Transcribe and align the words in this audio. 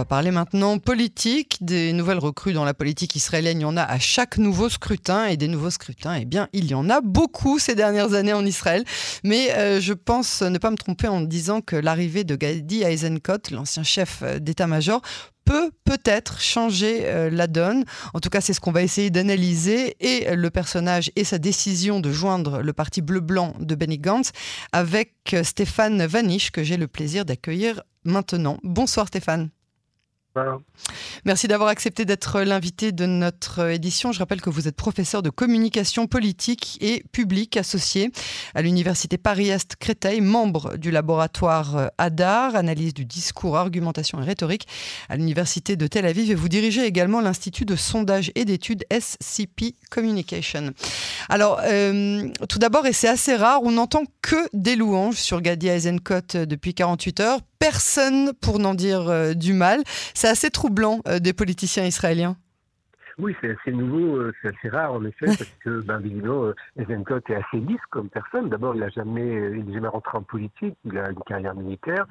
va 0.00 0.06
parler 0.06 0.30
maintenant 0.30 0.78
politique, 0.78 1.58
des 1.60 1.92
nouvelles 1.92 2.16
recrues 2.16 2.54
dans 2.54 2.64
la 2.64 2.72
politique 2.72 3.16
israélienne. 3.16 3.58
Il 3.58 3.62
y 3.62 3.66
en 3.66 3.76
a 3.76 3.82
à 3.82 3.98
chaque 3.98 4.38
nouveau 4.38 4.70
scrutin 4.70 5.26
et 5.26 5.36
des 5.36 5.46
nouveaux 5.46 5.68
scrutins, 5.68 6.14
eh 6.14 6.24
bien, 6.24 6.48
il 6.54 6.70
y 6.70 6.74
en 6.74 6.88
a 6.88 7.02
beaucoup 7.02 7.58
ces 7.58 7.74
dernières 7.74 8.14
années 8.14 8.32
en 8.32 8.46
Israël. 8.46 8.82
Mais 9.24 9.50
euh, 9.58 9.78
je 9.78 9.92
pense 9.92 10.40
ne 10.40 10.56
pas 10.56 10.70
me 10.70 10.76
tromper 10.76 11.06
en 11.06 11.20
disant 11.20 11.60
que 11.60 11.76
l'arrivée 11.76 12.24
de 12.24 12.34
Gadi 12.34 12.82
Eisenkot, 12.82 13.50
l'ancien 13.50 13.82
chef 13.82 14.20
euh, 14.22 14.38
d'état-major, 14.38 15.02
peut 15.44 15.70
peut-être 15.84 16.40
changer 16.40 17.02
euh, 17.04 17.28
la 17.28 17.46
donne. 17.46 17.84
En 18.14 18.20
tout 18.20 18.30
cas, 18.30 18.40
c'est 18.40 18.54
ce 18.54 18.60
qu'on 18.60 18.72
va 18.72 18.82
essayer 18.82 19.10
d'analyser 19.10 19.96
et 20.00 20.34
le 20.34 20.48
personnage 20.48 21.10
et 21.14 21.24
sa 21.24 21.36
décision 21.36 22.00
de 22.00 22.10
joindre 22.10 22.62
le 22.62 22.72
parti 22.72 23.02
bleu-blanc 23.02 23.54
de 23.60 23.74
Benny 23.74 23.98
Gantz 23.98 24.32
avec 24.72 25.36
Stéphane 25.42 26.06
Vanish 26.06 26.52
que 26.52 26.64
j'ai 26.64 26.78
le 26.78 26.88
plaisir 26.88 27.26
d'accueillir 27.26 27.82
maintenant. 28.04 28.56
Bonsoir 28.62 29.08
Stéphane. 29.08 29.50
Merci 31.24 31.48
d'avoir 31.48 31.68
accepté 31.68 32.04
d'être 32.04 32.40
l'invité 32.42 32.92
de 32.92 33.04
notre 33.04 33.68
édition. 33.70 34.12
Je 34.12 34.18
rappelle 34.20 34.40
que 34.40 34.50
vous 34.50 34.68
êtes 34.68 34.76
professeur 34.76 35.22
de 35.22 35.30
communication 35.30 36.06
politique 36.06 36.78
et 36.80 37.02
publique 37.12 37.56
associé 37.56 38.10
à 38.54 38.62
l'Université 38.62 39.18
Paris-Est 39.18 39.76
Créteil, 39.76 40.20
membre 40.20 40.76
du 40.76 40.90
laboratoire 40.90 41.90
ADAR, 41.98 42.54
analyse 42.54 42.94
du 42.94 43.04
discours, 43.04 43.56
argumentation 43.56 44.22
et 44.22 44.24
rhétorique 44.24 44.66
à 45.08 45.16
l'Université 45.16 45.76
de 45.76 45.86
Tel 45.86 46.06
Aviv. 46.06 46.30
Et 46.30 46.34
vous 46.34 46.48
dirigez 46.48 46.84
également 46.84 47.20
l'Institut 47.20 47.64
de 47.64 47.76
sondage 47.76 48.30
et 48.34 48.44
d'études 48.44 48.84
SCP 48.90 49.74
Communication. 49.90 50.72
Alors, 51.28 51.60
euh, 51.64 52.28
tout 52.48 52.58
d'abord, 52.58 52.86
et 52.86 52.92
c'est 52.92 53.08
assez 53.08 53.34
rare, 53.34 53.60
on 53.62 53.72
n'entend 53.72 54.04
que 54.22 54.48
des 54.52 54.76
louanges 54.76 55.16
sur 55.16 55.40
Gadi 55.40 55.68
Eisenkot 55.68 56.46
depuis 56.46 56.74
48 56.74 57.20
heures 57.20 57.40
personne 57.60 58.32
pour 58.40 58.58
n'en 58.58 58.74
dire 58.74 59.08
euh, 59.08 59.34
du 59.34 59.52
mal. 59.52 59.82
C'est 60.14 60.28
assez 60.28 60.50
troublant 60.50 61.00
euh, 61.06 61.20
des 61.20 61.32
politiciens 61.32 61.84
israéliens. 61.84 62.36
Oui, 63.18 63.36
c'est 63.42 63.50
assez 63.50 63.72
nouveau, 63.72 64.16
euh, 64.16 64.32
c'est 64.40 64.48
assez 64.48 64.70
rare 64.70 64.94
en 64.94 65.04
effet, 65.04 65.26
parce 65.26 65.54
que 65.62 65.82
ben, 65.82 65.98
visiblement, 65.98 66.52
Eisenkot 66.78 67.20
est 67.28 67.34
assez 67.34 67.58
lisse 67.58 67.80
comme 67.90 68.08
personne. 68.08 68.48
D'abord, 68.48 68.74
il 68.74 68.80
n'a 68.80 68.88
jamais, 68.88 69.52
il 69.58 69.72
jamais 69.72 69.88
rentré 69.88 70.16
en 70.16 70.22
politique, 70.22 70.74
il 70.86 70.96
a 70.96 71.10
une 71.10 71.22
carrière 71.26 71.54
militaire, 71.54 72.06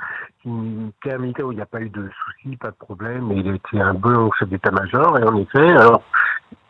une 0.45 0.91
carrière 1.01 1.19
militaire 1.19 1.47
où 1.47 1.51
il 1.51 1.55
n'y 1.55 1.61
a 1.61 1.65
pas 1.65 1.81
eu 1.81 1.89
de 1.89 2.07
soucis, 2.23 2.55
pas 2.57 2.69
de 2.69 2.75
problème, 2.75 3.31
et 3.31 3.37
il 3.37 3.49
a 3.49 3.55
été 3.55 3.81
un 3.81 3.95
bon 3.95 4.29
chef 4.37 4.49
d'état-major, 4.49 5.17
et 5.17 5.23
en 5.23 5.35
effet, 5.37 5.67
alors 5.71 6.03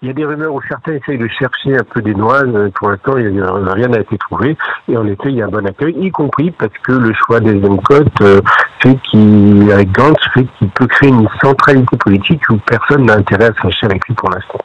il 0.01 0.07
y 0.07 0.11
a 0.11 0.13
des 0.13 0.25
rumeurs 0.25 0.53
où 0.53 0.61
certains 0.67 0.93
essayent 0.93 1.17
de 1.17 1.27
chercher 1.27 1.75
un 1.75 1.83
peu 1.83 2.01
des 2.01 2.13
noix. 2.13 2.41
Pour 2.75 2.89
l'instant, 2.89 3.13
rien 3.15 3.87
n'a 3.87 3.99
été 3.99 4.17
trouvé. 4.17 4.57
Et 4.87 4.95
en 4.95 5.05
effet, 5.05 5.29
il 5.29 5.35
y 5.35 5.41
a 5.41 5.45
un 5.45 5.49
bon 5.49 5.65
accueil, 5.65 5.95
y 5.99 6.09
compris 6.11 6.51
parce 6.51 6.73
que 6.83 6.93
le 6.93 7.13
choix 7.13 7.39
des 7.41 7.59
Zemcotes 7.61 8.21
euh, 8.85 8.89
fait 8.89 8.99
qu'il, 9.09 9.71
avec 9.71 9.91
Gantz, 9.91 10.17
fait 10.33 10.45
qu'il 10.57 10.69
peut 10.69 10.87
créer 10.87 11.09
une 11.09 11.27
centralité 11.41 11.97
politique 11.97 12.41
où 12.49 12.57
personne 12.65 13.05
n'a 13.05 13.13
intérêt 13.13 13.45
à 13.45 13.69
se 13.69 13.85
avec 13.85 14.07
lui 14.07 14.13
pour 14.15 14.29
l'instant 14.29 14.59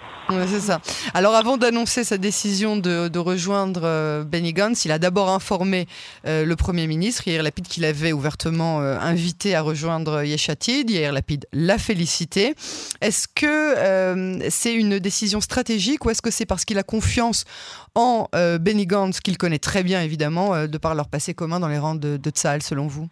c'est 0.47 0.61
ça. 0.61 0.81
Alors 1.13 1.35
avant 1.35 1.57
d'annoncer 1.57 2.05
sa 2.05 2.19
décision 2.19 2.77
de, 2.77 3.19
rejoindre 3.19 3.83
euh, 3.85 4.25
Benny 4.25 4.53
Gantz, 4.53 4.85
il 4.85 4.93
a 4.93 4.99
d'abord 4.99 5.31
informé 5.31 5.87
euh, 6.27 6.45
le 6.45 6.57
Premier 6.57 6.87
ministre, 6.87 7.27
Yair 7.29 7.43
Lapid, 7.43 7.67
qu'il 7.67 7.85
avait 7.85 8.13
ouvertement 8.13 8.81
euh, 8.81 8.99
invité 8.99 9.55
à 9.55 9.63
rejoindre 9.63 10.23
Yeshatid. 10.23 10.91
Yair 10.91 11.13
Lapid 11.13 11.47
l'a 11.53 11.79
félicité. 11.79 12.55
Est-ce 13.01 13.29
que 13.29 14.41
c'est 14.51 14.75
une 14.75 14.99
décision 14.99 15.41
stratégique 15.41 16.05
ou 16.05 16.11
est-ce 16.11 16.23
que 16.23 16.31
c'est 16.31 16.47
parce 16.47 16.65
qu'il 16.65 16.79
a 16.79 16.83
confiance 16.83 17.45
en 17.95 18.29
Benny 18.33 18.87
Gantz, 18.87 19.21
qu'il 19.21 19.39
connaît 19.39 19.59
très 19.59 19.83
bien 19.83 20.03
évidemment, 20.03 20.67
de 20.67 20.79
par 20.79 20.95
leur 20.95 21.09
passé 21.09 21.35
commun 21.35 21.61
dans 21.61 21.69
les 21.69 21.79
rangs 21.79 21.95
de, 21.95 22.17
de 22.17 22.31
Tzahal, 22.31 22.63
selon 22.63 22.87
vous? 22.87 23.09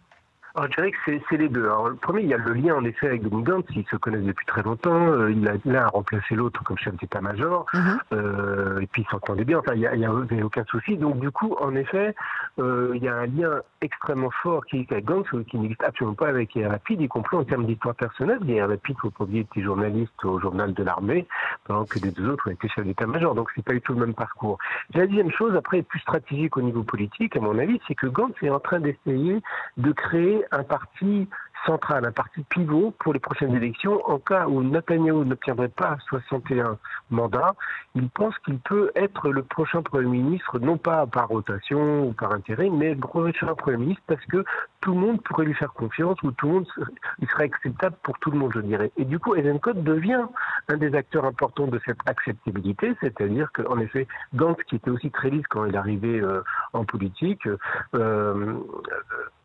Alors, 0.55 0.69
je 0.69 0.75
dirais 0.75 0.91
que 0.91 1.19
c'est 1.29 1.37
les 1.37 1.49
deux. 1.49 1.63
Alors, 1.63 1.89
le 1.89 1.95
premier, 1.95 2.21
il 2.21 2.27
y 2.27 2.33
a 2.35 2.37
le 2.37 2.53
lien 2.53 2.75
en 2.75 2.85
effet 2.85 3.07
avec 3.07 3.23
Benny 3.23 3.41
Gantz, 3.41 3.65
ils 3.75 3.87
se 3.89 3.95
connaissent 3.95 4.23
depuis 4.23 4.45
très 4.45 4.61
longtemps. 4.61 5.07
Euh, 5.07 5.31
il 5.31 5.47
a 5.47 5.53
l'un 5.65 5.85
a 5.85 5.87
remplacé 5.87 6.35
l'autre 6.35 6.63
comme 6.63 6.77
chef 6.77 6.95
d'état-major, 6.97 7.65
mhm. 7.73 7.99
euh, 8.13 8.79
et 8.79 8.85
puis 8.85 9.01
ils 9.01 9.09
s'entendaient 9.09 9.45
bien. 9.45 9.57
Enfin, 9.57 9.73
il 9.73 9.79
n'y 9.79 10.05
a, 10.05 10.09
a, 10.09 10.43
aucun 10.43 10.63
souci. 10.65 10.95
Donc, 10.97 11.19
du 11.19 11.31
coup, 11.31 11.55
en 11.59 11.73
effet, 11.73 12.13
euh, 12.59 12.91
il 12.95 13.03
y 13.03 13.07
a 13.07 13.15
un 13.15 13.25
lien 13.25 13.61
extrêmement 13.81 14.29
fort 14.29 14.65
qui 14.65 14.79
est 14.79 14.91
avec 14.91 15.05
Gantz, 15.05 15.27
qui 15.49 15.57
n'existe 15.57 15.83
absolument 15.83 16.15
pas 16.15 16.27
avec 16.27 16.53
Lapid, 16.55 17.01
y 17.01 17.07
compris 17.07 17.37
en 17.37 17.43
termes 17.43 17.65
d'histoire 17.65 17.95
personnelle. 17.95 18.39
Lapid, 18.45 18.95
faut 18.99 19.09
pas 19.09 19.23
oublier, 19.23 19.41
était 19.41 19.61
journaliste 19.61 20.23
au 20.23 20.39
journal 20.39 20.73
de 20.73 20.83
l'armée, 20.83 21.27
pendant 21.65 21.85
que 21.85 21.99
les 21.99 22.11
deux 22.11 22.29
autres 22.29 22.47
ont 22.47 22.51
été 22.51 22.67
chefs 22.69 22.85
d'état-major. 22.85 23.33
Donc, 23.33 23.49
c'est 23.55 23.65
pas 23.65 23.73
du 23.73 23.81
tout 23.81 23.93
le 23.93 24.01
même 24.01 24.13
parcours. 24.13 24.57
La 24.93 25.07
deuxième 25.07 25.31
chose, 25.31 25.55
après, 25.55 25.81
plus 25.81 25.99
stratégique 25.99 26.55
au 26.57 26.61
niveau 26.61 26.83
politique, 26.83 27.35
à 27.35 27.39
mon 27.39 27.57
avis, 27.57 27.79
c'est 27.87 27.95
que 27.95 28.07
Gantz 28.07 28.35
est 28.41 28.49
en 28.49 28.59
train 28.59 28.79
d'essayer 28.79 29.41
de 29.77 29.91
créer 29.91 30.45
un 30.51 30.63
parti 30.63 31.27
central, 31.65 32.05
un 32.05 32.11
parti 32.11 32.43
pivot 32.49 32.93
pour 32.99 33.13
les 33.13 33.19
prochaines 33.19 33.55
élections. 33.55 34.01
En 34.09 34.19
cas 34.19 34.47
où 34.47 34.63
Netanyahu 34.63 35.25
n'obtiendrait 35.25 35.69
pas 35.69 35.97
61 36.07 36.77
mandats, 37.09 37.55
il 37.95 38.09
pense 38.09 38.37
qu'il 38.39 38.59
peut 38.59 38.91
être 38.95 39.29
le 39.29 39.43
prochain 39.43 39.81
Premier 39.81 40.07
ministre, 40.07 40.59
non 40.59 40.77
pas 40.77 41.05
par 41.05 41.27
rotation 41.27 42.07
ou 42.07 42.13
par 42.13 42.33
intérêt, 42.33 42.69
mais 42.69 42.93
le 42.93 42.99
prochain 42.99 43.53
Premier 43.55 43.77
ministre 43.77 44.03
parce 44.07 44.25
que 44.25 44.43
tout 44.81 44.93
le 44.93 44.99
monde 44.99 45.21
pourrait 45.23 45.45
lui 45.45 45.53
faire 45.53 45.73
confiance 45.73 46.21
ou 46.23 46.31
tout 46.31 46.47
le 46.47 46.53
monde 46.53 46.67
il 47.19 47.27
serait 47.29 47.45
acceptable 47.45 47.95
pour 48.03 48.17
tout 48.19 48.31
le 48.31 48.37
monde, 48.37 48.51
je 48.53 48.59
dirais. 48.59 48.91
Et 48.97 49.05
du 49.05 49.19
coup, 49.19 49.35
Eisenkot 49.35 49.73
devient 49.73 50.25
un 50.67 50.77
des 50.77 50.95
acteurs 50.95 51.25
importants 51.25 51.67
de 51.67 51.79
cette 51.85 51.99
acceptabilité, 52.05 52.93
c'est-à-dire 53.01 53.51
qu'en 53.53 53.79
effet, 53.79 54.07
Gantz, 54.33 54.61
qui 54.67 54.75
était 54.75 54.89
aussi 54.89 55.11
très 55.11 55.29
lisse 55.29 55.47
quand 55.47 55.65
il 55.65 55.75
arrivait 55.75 56.21
euh, 56.21 56.41
en 56.73 56.85
politique, 56.85 57.47
euh, 57.95 58.53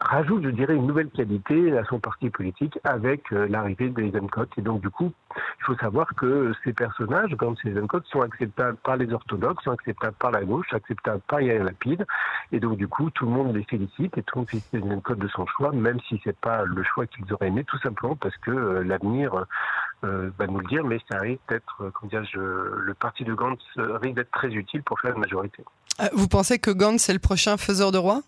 rajoute, 0.01 0.45
je 0.45 0.51
dirais, 0.51 0.75
une 0.75 0.87
nouvelle 0.87 1.11
qualité 1.11 1.77
à 1.77 1.85
son 1.85 1.99
parti 1.99 2.31
politique 2.31 2.79
avec 2.85 3.33
euh, 3.33 3.49
l'arrivée 3.49 3.89
de 3.89 4.03
Eisenkot. 4.03 4.47
Et 4.57 4.63
donc, 4.63 4.81
du 4.81 4.91
coup, 4.91 5.13
il 5.35 5.65
faut 5.65 5.75
savoir 5.77 6.15
que 6.15 6.53
ces 6.65 6.73
personnages, 6.73 7.35
comme 7.37 7.57
ces 7.63 7.71
Eisenkot, 7.71 8.01
sont 8.11 8.23
acceptables 8.23 8.77
par 8.85 8.97
les 8.97 9.13
orthodoxes, 9.13 9.65
sont 9.65 9.73
acceptables 9.73 10.17
par 10.19 10.31
la 10.31 10.45
gauche, 10.45 10.73
acceptables 10.73 11.23
par 11.27 11.41
Yair 11.41 11.65
Lapid. 11.65 12.07
Et 12.53 12.61
donc, 12.61 12.77
du 12.77 12.87
coup, 12.87 13.11
tout 13.11 13.27
le 13.27 13.33
monde 13.33 13.55
les 13.55 13.65
félicite 13.65 14.17
et 14.17 14.23
tout 14.23 14.37
le 14.37 14.41
monde 14.41 14.49
félicite 14.51 14.75
Eisenkot 14.75 15.17
de 15.17 15.29
son 15.29 15.47
choix, 15.47 15.73
même 15.73 15.99
si 16.09 16.21
c'est 16.23 16.39
pas 16.39 16.65
le 16.65 16.83
choix 16.85 17.07
qu'ils 17.07 17.33
auraient 17.33 17.49
aimé, 17.49 17.65
tout 17.65 17.79
simplement 17.79 18.17
parce 18.17 18.37
que 18.39 18.51
euh, 18.51 18.85
l'avenir 18.85 19.47
euh, 20.05 20.31
va 20.39 20.47
nous 20.47 20.61
le 20.61 20.67
dire, 20.67 20.85
mais 20.85 21.01
ça 21.11 21.17
arrive 21.17 21.39
d'être, 21.49 21.91
comment 21.95 22.09
dire, 22.11 22.23
le 22.35 22.95
parti 22.95 23.25
de 23.25 23.35
Gantz 23.35 23.61
risque 23.77 24.15
d'être 24.15 24.31
très 24.31 24.49
utile 24.49 24.83
pour 24.83 25.01
faire 25.01 25.13
la 25.13 25.19
majorité. 25.19 25.65
Vous 26.13 26.29
pensez 26.29 26.61
que 26.61 26.71
Gantz 26.71 27.09
est 27.09 27.13
le 27.13 27.19
prochain 27.19 27.57
faiseur 27.57 27.91
de 27.91 27.99
roi? 27.99 28.23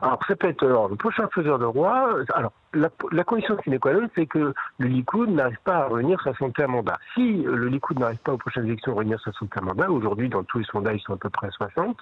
Alors, 0.00 0.20
ça 0.26 0.36
peut 0.36 0.48
être 0.48 0.64
le 0.64 0.96
prochain 0.96 1.28
faiseur 1.34 1.58
de 1.58 1.64
roi. 1.64 2.20
Alors, 2.34 2.52
la, 2.74 2.90
la, 3.12 3.24
condition 3.24 3.56
sine 3.62 3.78
qua 3.78 3.94
non, 3.94 4.08
c'est 4.14 4.26
que 4.26 4.52
le 4.78 4.86
Likoud 4.86 5.30
n'arrive 5.30 5.58
pas 5.64 5.76
à 5.76 5.86
revenir 5.86 6.20
61 6.20 6.66
mandats. 6.66 6.98
Si 7.14 7.42
le 7.42 7.66
Likoud 7.68 7.98
n'arrive 7.98 8.18
pas 8.18 8.32
aux 8.32 8.38
prochaines 8.38 8.66
élections 8.66 8.92
à 8.92 8.96
revenir 8.96 9.18
61 9.20 9.62
mandats, 9.62 9.90
aujourd'hui 9.90 10.28
dans 10.28 10.44
tous 10.44 10.58
les 10.58 10.64
sondages 10.64 11.00
ils 11.00 11.04
sont 11.04 11.14
à 11.14 11.16
peu 11.16 11.30
près 11.30 11.46
à 11.46 11.50
60, 11.50 11.96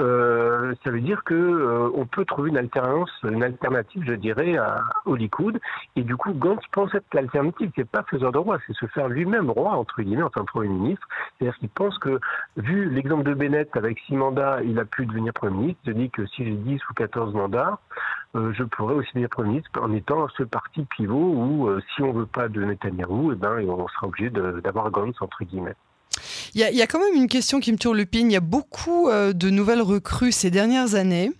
euh, 0.00 0.74
ça 0.84 0.90
veut 0.90 1.00
dire 1.00 1.24
que 1.24 1.34
euh, 1.34 1.90
on 1.94 2.06
peut 2.06 2.24
trouver 2.26 2.50
une 2.50 2.58
alternance, 2.58 3.10
une 3.24 3.42
alternative, 3.42 4.04
je 4.06 4.14
dirais, 4.14 4.56
à, 4.58 4.84
au 5.06 5.16
Likoud. 5.16 5.58
Et 5.96 6.02
du 6.02 6.16
coup, 6.16 6.32
Gantz 6.34 6.62
pense 6.72 6.94
être 6.94 7.06
l'alternative, 7.14 7.70
c'est 7.74 7.88
pas 7.88 8.02
faiseur 8.02 8.30
de 8.30 8.38
roi, 8.38 8.58
c'est 8.66 8.74
se 8.74 8.86
faire 8.86 9.08
lui-même 9.08 9.50
roi 9.50 9.72
entre 9.72 10.02
guillemets 10.02 10.22
en 10.22 10.30
tant 10.30 10.44
que 10.44 10.50
premier 10.50 10.68
ministre. 10.68 11.06
C'est-à-dire 11.38 11.58
qu'il 11.58 11.70
pense 11.70 11.98
que, 11.98 12.20
vu 12.56 12.90
l'exemple 12.90 13.24
de 13.24 13.34
Bennett 13.34 13.74
avec 13.76 13.98
6 14.00 14.16
mandats, 14.16 14.58
il 14.62 14.78
a 14.78 14.84
pu 14.84 15.06
devenir 15.06 15.32
premier 15.32 15.56
ministre. 15.56 15.80
Il 15.86 15.94
dit 15.94 16.10
que 16.10 16.26
si 16.26 16.44
j'ai 16.44 16.52
10 16.52 16.80
ou 16.90 16.94
14 16.94 17.23
mandats, 17.32 17.78
euh, 18.36 18.52
je 18.52 18.64
pourrais 18.64 18.94
aussi 18.94 19.10
devenir 19.10 19.28
Premier 19.28 19.50
ministre 19.50 19.70
en 19.80 19.92
étant 19.92 20.26
ce 20.36 20.42
parti 20.42 20.84
pivot 20.96 21.34
où, 21.34 21.68
euh, 21.68 21.80
si 21.94 22.02
on 22.02 22.12
ne 22.12 22.20
veut 22.20 22.26
pas 22.26 22.48
de 22.48 22.64
Netanyahou, 22.64 23.32
eh 23.32 23.36
ben, 23.36 23.60
on 23.68 23.86
sera 23.88 24.08
obligé 24.08 24.30
d'avoir 24.30 24.90
Gantz, 24.90 25.14
entre 25.20 25.44
guillemets. 25.44 25.74
Il 26.54 26.60
y, 26.60 26.82
a, 26.82 26.86
quand 26.86 27.00
même 27.00 27.14
une 27.14 27.28
question 27.28 27.58
qui 27.58 27.72
me 27.72 27.76
turlupine. 27.76 28.30
Il 28.30 28.34
y 28.34 28.36
a 28.36 28.40
beaucoup 28.40 29.08
euh, 29.08 29.32
de 29.32 29.50
nouvelles 29.50 29.82
recrues 29.82 30.32
ces 30.32 30.50
dernières 30.50 30.94
années 30.94 31.32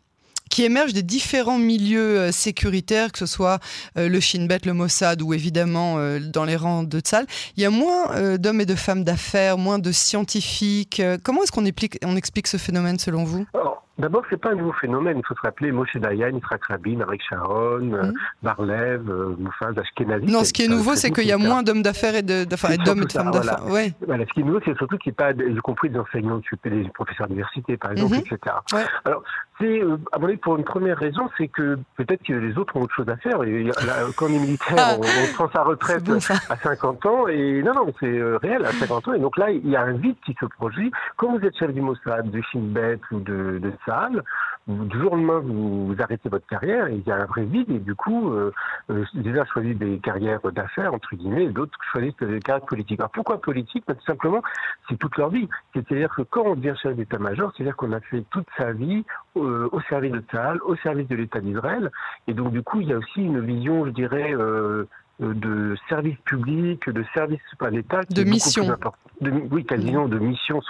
qui 0.51 0.65
émergent 0.65 0.93
des 0.93 1.03
différents 1.03 1.59
milieux 1.59 2.31
sécuritaires, 2.31 3.11
que 3.11 3.19
ce 3.19 3.27
soit 3.27 3.59
le 3.97 4.21
Shin 4.21 4.47
Bet, 4.47 4.61
le 4.67 4.73
Mossad 4.73 5.21
ou 5.21 5.35
évidemment 5.35 5.97
dans 6.21 6.45
les 6.45 6.55
rangs 6.55 6.85
de 6.85 7.01
Tzal. 7.01 7.27
Il 7.57 7.63
y 7.63 7.67
a 7.67 7.71
moins 7.71 8.37
d'hommes 8.37 8.61
et 8.61 8.67
de 8.67 8.77
femmes 8.77 9.03
d'affaires, 9.03 9.59
moins 9.59 9.81
de 9.81 9.91
scientifiques. 9.91 11.03
comment 11.25 11.43
est-ce 11.43 11.51
qu'on 11.51 11.65
explique, 11.65 11.99
on 12.05 12.15
explique 12.15 12.47
ce 12.47 12.59
phénomène 12.59 13.01
selon 13.01 13.25
vous? 13.25 13.47
D'abord, 13.97 14.25
c'est 14.29 14.41
pas 14.41 14.51
un 14.51 14.57
nouveau 14.57 14.73
phénomène. 14.73 15.19
Il 15.19 15.27
faut 15.27 15.37
se 15.37 15.41
rappeler 15.41 15.71
Moshe 15.71 15.95
Dayan, 15.97 16.31
Yitzhak 16.31 16.65
Rabin, 16.65 17.01
Arik 17.01 17.23
Sharon, 17.29 17.81
mmh. 17.81 18.13
Barlev, 18.43 19.09
euh, 19.09 19.37
Moufaz, 19.39 19.79
Ashkenazi. 19.79 20.27
Non, 20.27 20.43
ce 20.43 20.53
qui 20.53 20.65
est 20.65 20.69
nouveau, 20.69 20.97
c'est 20.97 21.13
qu'il 21.13 21.29
y 21.29 21.33
a 21.33 21.39
moins 21.39 21.63
d'hommes 21.63 21.83
d'affaires 21.83 22.17
et 22.17 22.23
d'hommes 22.23 22.43
et 22.43 23.05
de 23.07 23.13
femmes 23.13 23.31
d'affaires. 23.31 23.65
Ouais. 23.67 23.93
Voilà, 24.05 24.25
ce 24.27 24.33
qui 24.33 24.41
est 24.41 24.43
nouveau, 24.43 24.61
c'est 24.65 24.77
surtout 24.77 24.99
qu'il 24.99 25.13
n'y 25.13 25.25
a 25.25 25.33
pas, 25.33 25.43
y 25.43 25.57
compris 25.59 25.91
des 25.91 25.99
enseignants, 25.99 26.41
des 26.65 26.89
professeurs 26.93 27.29
d'université, 27.29 27.77
par 27.77 27.93
exemple, 27.93 28.17
mmh. 28.17 28.35
etc. 28.35 28.57
Ouais. 28.73 28.85
Alors, 29.05 29.23
c'est, 29.59 29.83
euh, 29.83 29.97
à 30.13 30.19
mon 30.19 30.27
avis, 30.27 30.37
pour 30.37 30.57
une 30.57 30.65
première 30.65 30.99
raison, 30.99 31.31
c'est 31.39 31.49
que 31.49 31.79
peut-être 31.97 32.23
que 32.25 32.33
les 32.33 32.59
autres 32.59 32.77
ont 32.77 32.83
autre 32.83 32.95
chose 32.95 33.09
à 33.09 33.17
faire. 33.17 33.43
Et, 33.45 33.71
quand 34.17 34.27
on 34.27 34.35
est 34.35 34.39
militaire, 34.39 34.77
ah. 34.79 34.97
on, 34.99 35.33
prend 35.35 35.49
sa 35.51 35.63
retraite 35.63 36.03
à 36.49 36.57
50 36.57 37.07
ans. 37.07 37.29
Et 37.29 37.63
non, 37.63 37.75
non, 37.75 37.93
c'est 38.01 38.07
euh, 38.07 38.37
réel, 38.39 38.65
à 38.65 38.73
50 38.73 39.09
ans. 39.09 39.13
Et 39.15 39.21
donc 39.21 39.37
là, 39.37 39.51
il 39.51 39.69
y 39.69 39.77
a 39.77 39.83
un 39.83 39.93
vide 39.93 40.17
qui 40.25 40.35
se 40.41 40.47
produit. 40.47 40.91
Quand 41.17 41.37
vous 41.37 41.45
êtes 41.45 41.57
chef 41.57 41.73
du 41.73 41.81
Mossad, 41.81 42.31
du 42.31 42.43
Shin 42.43 42.63
Bet 42.73 43.01
ou 43.13 43.21
de, 43.21 43.59
de 43.59 43.73
Saal, 43.87 44.23
du 44.67 44.99
jour 44.99 45.13
au 45.13 45.17
lendemain, 45.17 45.41
vous, 45.41 45.95
arrêtez 45.99 46.29
votre 46.29 46.47
carrière 46.47 46.89
et 46.89 46.95
il 46.95 47.07
y 47.07 47.11
a 47.11 47.17
un 47.17 47.27
vrai 47.27 47.45
vide. 47.45 47.71
Et 47.71 47.79
du 47.79 47.95
coup, 47.95 48.31
euh, 48.31 48.51
euh, 48.91 49.05
choisissent 49.53 49.79
des 49.79 49.99
carrières 49.99 50.41
d'affaires, 50.53 50.95
entre 50.95 51.15
guillemets, 51.15 51.45
et 51.45 51.51
d'autres 51.51 51.79
choisissent 51.93 52.17
des 52.17 52.41
carrières 52.41 52.65
politiques. 52.65 53.01
Alors 53.01 53.11
pourquoi 53.11 53.41
politique? 53.41 53.85
Tout 53.87 53.95
simplement, 54.07 54.43
c'est 54.89 54.97
toute 54.97 55.17
leur 55.19 55.29
vie. 55.29 55.49
C'est-à-dire 55.75 56.15
que 56.15 56.23
quand 56.23 56.45
on 56.47 56.55
devient 56.55 56.75
chef 56.83 56.97
d'état-major, 56.97 57.53
c'est-à-dire 57.55 57.77
qu'on 57.77 57.93
a 57.93 58.01
fait 58.01 58.25
toute 58.31 58.47
sa 58.57 58.73
vie 58.73 59.05
euh, 59.37 59.69
au 59.73 59.81
service 59.83 60.13
de 60.13 60.21
Tsahal, 60.21 60.59
au 60.63 60.77
service 60.77 61.09
de 61.09 61.17
l'État 61.17 61.41
d'Israël. 61.41 61.91
Et 62.27 62.33
donc, 62.33 62.53
du 62.53 62.63
coup, 62.63 62.81
il 62.81 62.89
y 62.89 62.93
a 62.93 62.99
aussi 62.99 63.21
une 63.23 63.41
vision, 63.41 63.85
je 63.85 63.91
dirais, 63.91 64.35
euh, 64.35 64.87
de 65.21 65.77
service 65.89 66.17
public, 66.25 66.89
de 66.89 67.05
service 67.15 67.41
à 67.61 67.71
l'État. 67.71 68.01
De 68.11 68.25
mission. 68.25 68.77
De, 69.21 69.31
oui, 69.53 69.65
quasiment 69.65 70.09
de 70.09 70.19
mission. 70.19 70.61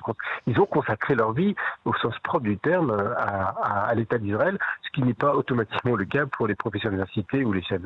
Ils 0.46 0.60
ont 0.60 0.66
consacré 0.66 1.14
leur 1.14 1.32
vie, 1.32 1.54
au 1.86 1.94
sens 1.94 2.14
propre 2.22 2.44
du 2.44 2.58
terme, 2.58 2.90
à, 3.16 3.86
à, 3.88 3.94
l'État 3.94 4.18
d'Israël, 4.18 4.58
ce 4.82 4.90
qui 4.92 5.02
n'est 5.02 5.14
pas 5.14 5.34
automatiquement 5.34 5.96
le 5.96 6.04
cas 6.04 6.26
pour 6.26 6.46
les 6.46 6.54
professeurs 6.54 6.90
d'université 6.90 7.42
ou 7.42 7.52
les 7.52 7.62
chefs 7.62 7.80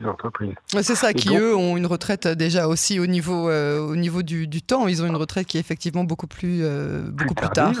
d'entreprise. 0.00 0.54
De, 0.72 0.80
c'est 0.80 0.94
ça, 0.94 1.12
qui 1.12 1.36
eux 1.36 1.54
ont 1.54 1.76
une 1.76 1.86
retraite 1.86 2.26
déjà 2.28 2.66
aussi 2.66 2.98
au 2.98 3.06
niveau, 3.06 3.50
euh, 3.50 3.78
au 3.78 3.96
niveau 3.96 4.22
du, 4.22 4.46
du, 4.46 4.62
temps. 4.62 4.88
Ils 4.88 5.02
ont 5.02 5.06
une 5.06 5.16
retraite 5.16 5.46
qui 5.46 5.58
est 5.58 5.60
effectivement 5.60 6.04
beaucoup 6.04 6.26
plus, 6.26 6.60
euh, 6.62 7.10
beaucoup 7.10 7.34
plus, 7.34 7.48
tard. 7.50 7.72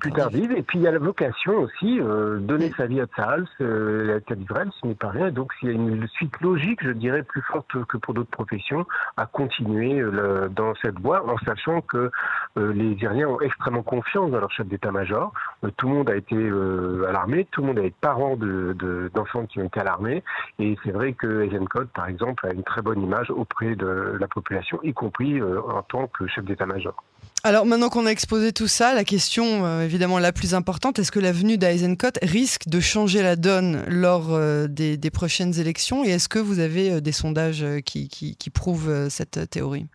plus 0.00 0.12
tardive. 0.12 0.52
Et 0.52 0.62
puis 0.62 0.78
il 0.78 0.82
y 0.82 0.88
a 0.88 0.92
la 0.92 0.98
vocation 0.98 1.52
aussi, 1.58 2.00
donner 2.40 2.72
sa 2.76 2.86
vie 2.86 3.02
à 3.02 3.06
Tzahal, 3.06 3.46
l'État 3.60 4.34
d'Israël, 4.34 4.70
ce 4.80 4.86
n'est 4.86 4.94
pas 4.94 5.10
rien. 5.10 5.30
Donc 5.30 5.52
il 5.62 5.68
y 5.68 5.72
a 5.72 5.74
une 5.74 6.08
suite 6.08 6.40
logique, 6.40 6.82
je 6.82 6.92
dirais, 6.92 7.22
plus 7.22 7.42
que 7.86 7.96
pour 7.96 8.14
d'autres 8.14 8.30
professions, 8.30 8.86
à 9.16 9.26
continuer 9.26 10.00
euh, 10.00 10.48
dans 10.48 10.74
cette 10.76 10.98
voie, 10.98 11.24
en 11.28 11.38
sachant 11.38 11.80
que 11.80 12.10
euh, 12.56 12.72
les 12.72 12.92
Iriens 13.02 13.28
ont 13.28 13.40
extrêmement 13.40 13.82
confiance 13.82 14.30
dans 14.30 14.40
leur 14.40 14.50
chef 14.50 14.66
d'état-major. 14.66 15.32
Euh, 15.64 15.70
tout 15.76 15.88
le 15.88 15.94
monde 15.94 16.10
a 16.10 16.16
été 16.16 16.36
à 16.36 17.12
l'armée, 17.12 17.46
tout 17.50 17.60
le 17.60 17.68
monde 17.68 17.78
a 17.78 17.84
été 17.84 17.96
parent 18.00 18.36
d'enfants 18.36 19.42
de, 19.42 19.46
qui 19.46 19.60
ont 19.60 19.64
été 19.64 19.80
à 19.80 19.84
l'armée, 19.84 20.22
et 20.58 20.76
c'est 20.84 20.92
vrai 20.92 21.12
que 21.12 21.48
Code, 21.70 21.88
par 21.88 22.08
exemple, 22.08 22.46
a 22.46 22.52
une 22.52 22.64
très 22.64 22.82
bonne 22.82 23.02
image 23.02 23.30
auprès 23.30 23.76
de 23.76 24.16
la 24.18 24.26
population, 24.26 24.80
y 24.82 24.92
compris 24.92 25.40
en 25.42 25.82
tant 25.82 26.06
que 26.08 26.26
chef 26.26 26.44
d'état-major. 26.44 26.94
Alors 27.42 27.64
maintenant 27.64 27.88
qu'on 27.88 28.04
a 28.04 28.10
exposé 28.10 28.52
tout 28.52 28.66
ça, 28.66 28.92
la 28.92 29.02
question 29.02 29.64
euh, 29.64 29.80
évidemment 29.80 30.18
la 30.18 30.30
plus 30.30 30.54
importante, 30.54 30.98
est-ce 30.98 31.10
que 31.10 31.20
la 31.20 31.32
venue 31.32 31.56
d'Eisenkot 31.56 32.18
risque 32.20 32.68
de 32.68 32.80
changer 32.80 33.22
la 33.22 33.34
donne 33.34 33.82
lors 33.88 34.34
euh, 34.34 34.66
des, 34.68 34.98
prochaines 35.10 35.58
élections? 35.58 36.04
Et 36.04 36.10
est-ce 36.10 36.28
que 36.28 36.38
vous 36.38 36.58
avez 36.58 36.92
euh, 36.92 37.00
des 37.00 37.12
sondages 37.12 37.64
qui, 37.86 38.36
prouvent 38.52 39.08
cette 39.08 39.48
théorie? 39.48 39.86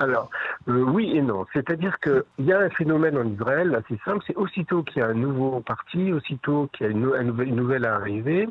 Alors, 0.00 0.28
oui 0.66 1.16
et 1.16 1.22
non. 1.22 1.46
C'est-à-dire 1.52 1.98
qu'il 2.00 2.46
y 2.46 2.52
a 2.52 2.58
un 2.58 2.70
phénomène 2.70 3.16
en 3.16 3.26
Israël 3.26 3.76
assez 3.76 4.00
simple, 4.04 4.24
c'est 4.26 4.36
aussitôt 4.36 4.82
qu'il 4.82 5.00
y 5.00 5.04
a 5.04 5.08
un 5.08 5.14
nouveau 5.14 5.60
parti, 5.60 6.12
aussitôt 6.12 6.68
qu'il 6.72 6.86
y 6.86 6.88
a 6.88 6.92
une, 6.92 7.00
nouvelle, 7.00 7.54
nouvelle 7.54 7.84
arrivée, 7.84 8.48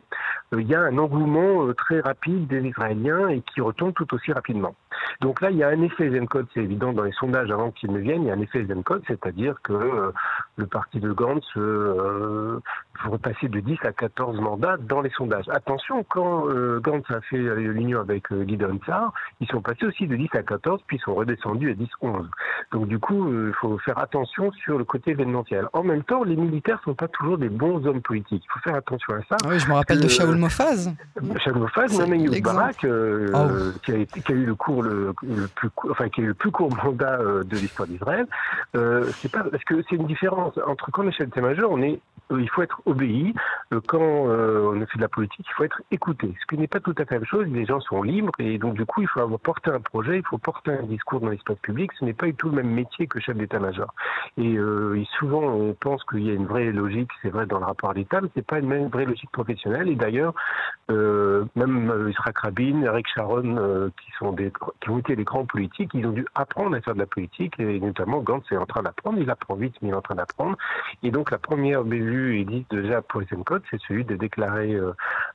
il 0.53 0.67
y 0.67 0.75
a 0.75 0.81
un 0.81 0.97
engouement 0.97 1.73
très 1.73 1.99
rapide 1.99 2.47
des 2.47 2.61
Israéliens 2.61 3.27
et 3.27 3.41
qui 3.41 3.59
retombe 3.59 3.94
tout 3.94 4.13
aussi 4.13 4.31
rapidement. 4.31 4.75
Donc 5.21 5.41
là, 5.41 5.51
il 5.51 5.57
y 5.57 5.63
a 5.63 5.69
un 5.69 5.81
effet 5.81 6.09
Zencode, 6.09 6.47
c'est 6.53 6.61
évident 6.61 6.94
dans 6.94 7.03
les 7.03 7.11
sondages 7.13 7.51
avant 7.51 7.71
qu'ils 7.71 7.91
ne 7.91 7.99
viennent, 7.99 8.23
il 8.23 8.27
y 8.27 8.31
a 8.31 8.33
un 8.33 8.41
effet 8.41 8.65
Zencode, 8.65 9.03
c'est-à-dire 9.07 9.55
que 9.63 10.11
le 10.55 10.67
parti 10.67 10.99
de 10.99 11.11
Gantz 11.11 11.45
euh, 11.57 12.59
passer 13.21 13.47
de 13.47 13.59
10 13.59 13.77
à 13.83 13.91
14 13.91 14.39
mandats 14.39 14.77
dans 14.77 15.01
les 15.01 15.09
sondages. 15.11 15.45
Attention, 15.49 16.03
quand 16.03 16.45
Gantz 16.79 17.09
a 17.09 17.21
fait 17.21 17.38
l'union 17.38 17.99
avec 17.99 18.25
Gideon 18.45 18.79
Sar, 18.85 19.13
ils 19.39 19.47
sont 19.47 19.61
passés 19.61 19.85
aussi 19.85 20.07
de 20.07 20.15
10 20.15 20.29
à 20.33 20.44
14, 20.44 20.81
puis 20.88 20.97
ils 20.97 21.01
sont 21.01 21.15
redescendus 21.15 21.38
descendu 21.38 21.71
à 21.71 22.07
10-11. 22.07 22.25
Donc 22.71 22.88
du 22.88 22.99
coup, 22.99 23.27
euh, 23.27 23.49
il 23.49 23.55
faut 23.55 23.77
faire 23.79 23.97
attention 23.97 24.51
sur 24.51 24.77
le 24.77 24.83
côté 24.83 25.11
événementiel. 25.11 25.67
En 25.73 25.83
même 25.83 26.03
temps, 26.03 26.23
les 26.23 26.35
militaires 26.35 26.79
ne 26.85 26.91
sont 26.91 26.95
pas 26.95 27.07
toujours 27.07 27.38
des 27.38 27.49
bons 27.49 27.85
hommes 27.85 28.01
politiques. 28.01 28.44
Il 28.45 28.51
faut 28.51 28.59
faire 28.59 28.75
attention 28.75 29.13
à 29.13 29.19
ça. 29.29 29.38
Ah 29.44 29.47
oui, 29.49 29.59
je 29.59 29.67
me 29.67 29.73
rappelle 29.73 29.99
de 29.99 30.07
Shaoul 30.07 30.38
Mofaz. 30.38 30.91
Shaoul 31.39 31.59
Mofaz, 31.59 31.97
Barak, 32.41 32.83
euh, 32.83 33.31
a 33.33 33.79
qui, 33.83 33.91
a 33.91 34.35
eu 34.35 34.45
le 34.45 34.55
cours 34.55 34.83
le, 34.88 35.48
plus, 35.56 35.69
enfin 35.89 36.10
qui 36.10 36.22
eu 36.22 36.28
le 36.28 36.34
plus 36.34 36.51
court 36.51 36.74
mandat 36.84 37.19
euh, 37.19 37.44
de 37.44 37.56
l'histoire 37.56 37.88
d'Israël. 37.88 38.28
c'est 38.74 39.31
pas 39.31 39.44
parce 39.44 39.63
que 39.63 39.81
c'est 39.89 39.95
une 39.95 40.07
différence 40.07 40.57
entre 40.66 40.92
quand 40.92 41.04
on 41.04 41.10
est 41.10 41.12
chef 41.12 41.28
d'état-major, 41.28 41.72
on 41.72 41.81
est, 41.81 42.00
il 42.31 42.50
faut 42.50 42.62
être 42.62 42.81
obéi. 42.85 43.33
quand 43.88 44.00
on 44.00 44.85
fait 44.85 44.97
de 44.97 45.01
la 45.01 45.09
politique, 45.09 45.45
il 45.47 45.53
faut 45.53 45.63
être 45.63 45.81
écouté. 45.91 46.33
Ce 46.41 46.45
qui 46.47 46.59
n'est 46.59 46.68
pas 46.68 46.79
tout 46.79 46.95
à 46.97 47.06
fait 47.06 47.15
la 47.15 47.19
même 47.19 47.27
chose. 47.27 47.47
Les 47.47 47.65
gens 47.65 47.79
sont 47.81 48.01
libres 48.03 48.31
et 48.39 48.57
donc 48.57 48.75
du 48.75 48.85
coup, 48.85 49.01
il 49.01 49.07
faut 49.07 49.19
avoir 49.19 49.39
porté 49.39 49.71
un 49.71 49.79
projet, 49.79 50.18
il 50.18 50.25
faut 50.25 50.38
porter 50.38 50.71
un 50.71 50.83
discours 50.83 51.19
dans 51.19 51.29
l'espace 51.29 51.57
public, 51.59 51.91
ce 52.00 52.06
n'est 52.06 52.13
pas 52.13 52.27
du 52.27 52.35
tout 52.35 52.50
le 52.50 52.56
même 52.56 52.69
métier 52.69 53.07
que 53.07 53.19
chef 53.19 53.38
d'état-major. 53.38 53.94
Et, 54.38 54.57
euh, 54.57 55.03
souvent, 55.18 55.41
on 55.41 55.74
pense 55.74 56.03
qu'il 56.03 56.25
y 56.25 56.29
a 56.29 56.33
une 56.33 56.45
vraie 56.45 56.71
logique, 56.71 57.09
c'est 57.21 57.29
vrai, 57.29 57.45
dans 57.45 57.59
le 57.59 57.65
rapport 57.65 57.91
à 57.91 57.94
l'État, 57.94 58.21
mais 58.21 58.30
ce 58.33 58.39
n'est 58.39 58.44
pas 58.44 58.59
une 58.59 58.88
vraie 58.88 59.06
logique 59.06 59.31
professionnelle. 59.31 59.89
Et 59.89 59.95
d'ailleurs, 59.95 60.33
euh, 60.91 61.45
même 61.56 61.89
euh, 61.89 62.09
Israël 62.09 62.33
Rabin, 62.35 62.81
Eric 62.83 63.07
Sharon, 63.13 63.91
qui, 63.97 64.12
sont 64.19 64.35
qui 64.35 64.89
ont 64.89 65.00
été 65.00 65.15
des 65.15 65.23
grands 65.23 65.45
politiques, 65.45 65.91
ils 65.94 66.06
ont 66.06 66.12
dû 66.12 66.25
apprendre 66.35 66.75
à 66.75 66.81
faire 66.81 66.94
de 66.94 67.00
la 67.00 67.06
politique, 67.06 67.59
et 67.59 67.80
notamment 67.80 68.19
Gantz 68.19 68.45
est 68.51 68.57
en 68.57 68.65
train 68.65 68.83
d'apprendre, 68.83 69.18
il 69.19 69.30
apprend 69.30 69.56
vite, 69.56 69.75
mais 69.81 69.89
il 69.89 69.91
est 69.91 69.97
en 69.97 70.01
train 70.01 70.15
d'apprendre. 70.15 70.57
Et 71.03 71.12
donc, 71.12 71.31
la 71.31 71.38
première 71.38 71.83
bévue 71.83 72.17
dit 72.46 72.66
déjà 72.69 73.02
pour 73.02 73.22
les 73.22 73.28
Code, 73.46 73.64
c'est 73.69 73.80
celui 73.88 74.04
de 74.06 74.16
déclarer 74.16 74.78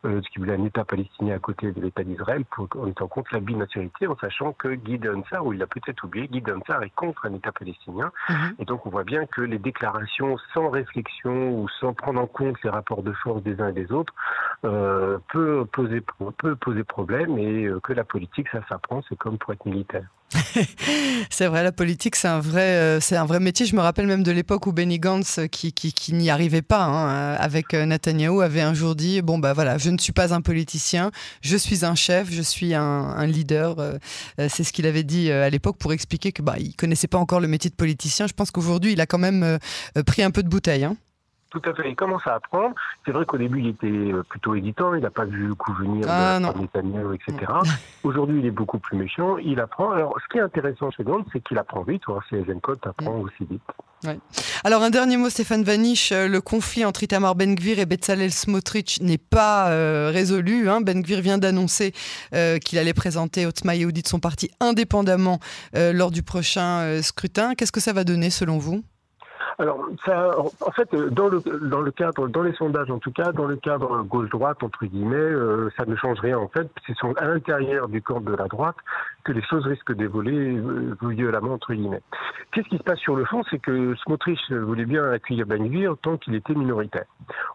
ce 0.05 0.29
qui 0.31 0.39
voulait 0.39 0.55
un 0.55 0.65
État 0.65 0.85
palestinien 0.85 1.37
à 1.37 1.39
côté 1.39 1.73
de 1.73 1.81
l'État 1.81 2.03
d'Israël, 2.03 2.45
en 2.77 2.87
étant 2.87 3.09
contre 3.09 3.33
la 3.33 3.41
binationalité, 3.41 4.07
en 4.07 4.17
sachant 4.17 4.53
que 4.53 4.69
Guy 4.69 4.99
Donsar, 4.99 5.45
où 5.45 5.53
il 5.53 5.63
a 5.63 5.67
peut-être 5.67 6.05
oublié, 6.05 6.29
Guy 6.29 6.41
Donsar 6.41 6.83
est 6.83 6.95
contre 6.95 7.27
un 7.27 7.35
État 7.35 7.53
palestinien. 7.53 8.11
Mhm. 8.29 8.55
Et 8.59 8.65
donc 8.65 8.87
on 8.87 8.91
voit 8.91 9.05
bien 9.05 9.27
que 9.27 9.43
les 9.43 9.59
déclarations 9.59 10.37
sans 10.53 10.71
réflexion 10.71 11.61
ou 11.61 11.69
sans 11.81 11.95
prendre 11.95 12.21
en 12.21 12.27
compte 12.27 12.57
les 12.63 12.71
rapports 12.71 13.03
de 13.03 13.13
force 13.13 13.43
des 13.43 13.61
uns 13.61 13.69
et 13.69 13.73
des 13.73 13.93
autres 13.93 14.15
euh, 14.65 15.19
peut, 15.33 15.67
poser, 15.73 16.01
peut 16.39 16.55
poser 16.55 16.85
problème 16.85 17.37
et 17.37 17.65
euh, 17.65 17.81
que 17.81 17.93
la 17.93 18.05
politique, 18.05 18.47
ça 18.53 18.61
s'apprend, 18.69 19.03
c'est 19.09 19.19
comme 19.19 19.37
pour 19.37 19.53
être 19.53 19.67
militaire. 19.67 20.07
c'est 21.31 21.49
vrai, 21.49 21.65
la 21.65 21.73
politique, 21.73 22.15
c'est 22.15 22.29
un 22.29 22.39
vrai, 22.39 22.77
euh, 22.77 23.01
un 23.11 23.25
vrai 23.25 23.41
métier. 23.41 23.67
Je 23.67 23.75
me 23.75 23.81
rappelle 23.81 24.07
même 24.07 24.23
de 24.23 24.31
l'époque 24.31 24.69
où 24.69 24.73
Benny 24.73 25.01
Gantz, 25.01 25.41
qui, 25.51 25.73
qui, 25.73 26.15
n'y 26.15 26.31
arrivait 26.31 26.63
pas 26.63 26.85
hein, 26.85 27.35
avec 27.41 27.75
Netanyahou, 27.75 28.41
avait 28.41 28.61
un 28.61 28.73
jour 28.73 28.95
dit 28.95 29.21
bon 29.21 29.41
bah 29.41 29.53
voilà, 29.53 29.79
je 29.79 29.91
ne 29.91 29.99
suis 29.99 30.13
pas 30.13 30.33
un 30.33 30.41
politicien, 30.41 31.11
je 31.41 31.57
suis 31.57 31.85
un 31.85 31.97
chef, 31.97 32.31
je 32.31 32.43
suis 32.43 32.73
un, 32.73 33.27
leader. 33.27 33.99
C'est 34.39 34.63
ce 34.63 34.73
qu'il 34.73 34.87
avait 34.87 35.03
dit 35.03 35.33
à 35.33 35.51
l'époque 35.51 35.77
pour 35.77 35.93
expliquer 35.93 36.31
que 36.31 36.41
bah 36.43 36.55
il 36.59 36.77
connaissait 36.77 37.09
pas 37.09 37.19
encore 37.19 37.41
le 37.41 37.49
métier 37.49 37.69
de 37.69 37.75
politicien. 37.75 38.29
Je 38.29 38.33
pense 38.33 38.53
qu'aujourd'hui, 38.53 38.93
il 38.93 39.01
a 39.01 39.07
quand 39.07 39.19
même 39.19 39.59
pris 40.07 40.23
un 40.23 40.31
peu 40.31 40.45
de 40.45 40.49
bouteille. 40.49 40.85
Hein. 40.85 40.97
Tout 41.53 41.61
à 41.67 41.75
fait. 41.75 41.91
Il 41.91 41.97
commence 41.97 42.27
à 42.27 42.37
apprendre. 42.37 42.75
C'est 43.05 43.13
vrai 43.13 43.27
qu'au 43.27 43.37
début, 43.37 43.61
il 43.61 43.69
était 43.69 43.87
euh, 43.87 44.23
plutôt 44.23 44.55
éditant. 44.55 44.95
Il 44.95 45.03
n'a 45.03 45.11
pas 45.11 45.27
vu 45.27 45.49
le 45.49 45.55
coup 45.55 45.75
venir 45.75 46.07
ah, 46.09 46.39
de 46.41 47.15
etc. 47.15 47.53
Aujourd'hui, 48.05 48.39
il 48.39 48.47
est 48.47 48.51
beaucoup 48.51 48.79
plus 48.79 48.97
méchant. 48.97 49.37
Il 49.37 49.61
apprend. 49.61 49.91
Alors, 49.91 50.17
ce 50.23 50.33
qui 50.33 50.39
est 50.39 50.41
intéressant 50.41 50.91
chez 50.91 51.05
Gantz, 51.05 51.27
c'est 51.31 51.45
qu'il 51.45 51.59
apprend 51.59 51.83
vite. 51.83 52.05
Voir 52.07 52.23
si 52.27 52.37
Eisenkot 52.37 52.77
apprend 52.85 53.19
mm. 53.19 53.21
aussi 53.21 53.45
vite. 53.51 53.61
Alors, 54.65 54.83
un 54.83 54.89
dernier 54.89 55.19
mot, 55.19 55.29
Stéphane 55.29 55.63
Vanish. 55.63 56.11
Euh, 56.11 56.27
le 56.27 56.41
conflit 56.41 56.87
entre 56.87 57.03
Itamar 57.03 57.35
Ben-Gvir 57.35 57.79
et 57.79 57.85
Betzalel 57.85 58.33
Smotrich 58.33 59.03
n'est 59.03 59.19
pas 59.19 59.69
euh, 59.69 60.11
résolu. 60.11 60.71
Hein. 60.71 60.81
Ben-Gvir 60.81 61.21
vient 61.21 61.37
d'annoncer 61.37 61.93
qu'il 62.65 62.79
allait 62.79 62.95
présenter 62.95 63.45
Otzma 63.45 63.75
Yehudi 63.75 64.03
de 64.03 64.09
son 64.09 64.21
parti 64.21 64.51
indépendamment 64.61 65.39
lors 65.75 66.11
du 66.11 66.23
prochain 66.23 67.03
scrutin. 67.03 67.55
Qu'est-ce 67.55 67.73
que 67.73 67.81
ça 67.81 67.93
va 67.93 68.05
donner 68.05 68.31
selon 68.31 68.59
vous? 68.59 68.83
Alors, 69.63 69.87
ça, 70.05 70.31
en 70.39 70.71
fait, 70.73 70.95
dans 70.95 71.29
le, 71.29 71.41
dans 71.69 71.81
le 71.81 71.91
cadre, 71.93 72.29
dans 72.29 72.43
les 72.43 72.53
sondages 72.55 72.91
en 72.91 72.99
tout 72.99 73.13
cas, 73.13 73.33
dans 73.33 73.47
le 73.47 73.57
cadre 73.57 74.03
gauche-droite, 74.03 74.63
entre 74.63 74.87
guillemets, 74.87 75.17
euh, 75.17 75.71
ça 75.77 75.85
ne 75.87 75.95
change 75.97 76.19
rien 76.21 76.39
en 76.39 76.49
fait. 76.49 76.69
C'est 76.87 76.95
à 77.17 77.27
l'intérieur 77.27 77.89
du 77.89 78.03
camp 78.03 78.21
de 78.21 78.35
la 78.35 78.49
droite 78.49 78.77
que 79.25 79.33
les 79.33 79.43
choses 79.43 79.65
risquent 79.67 79.93
d'évoluer 79.93 80.57
euh, 80.57 80.97
violemment, 81.03 81.55
entre 81.55 81.75
guillemets. 81.75 82.03
Qu'est-ce 82.51 82.69
qui 82.69 82.79
se 82.79 82.83
passe 82.83 82.99
sur 82.99 83.15
le 83.15 83.25
fond? 83.25 83.43
C'est 83.51 83.61
que 83.61 83.95
Smotrich 84.05 84.51
voulait 84.51 84.85
bien 84.85 85.05
accueillir 85.11 85.47
Ben 85.47 85.65
Gvir 85.65 85.97
tant 86.03 86.17
qu'il 86.17 86.35
était 86.35 86.55
minoritaire. 86.55 87.05